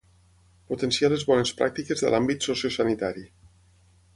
Potenciar 0.71 1.09
les 1.13 1.25
bones 1.31 1.51
pràctiques 1.59 2.03
de 2.07 2.11
l'àmbit 2.15 2.49
sociosanitari. 2.51 3.29